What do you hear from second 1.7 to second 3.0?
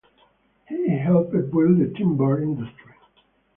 the timber industry.